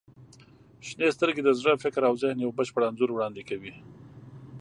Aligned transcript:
•شنې 0.87 1.07
سترګې 1.15 1.41
د 1.43 1.49
زړه، 1.59 1.73
فکر 1.83 2.01
او 2.09 2.13
ذهن 2.21 2.37
یو 2.41 2.55
بشپړ 2.57 2.81
انځور 2.85 3.09
وړاندې 3.13 3.41
کوي. 3.49 3.73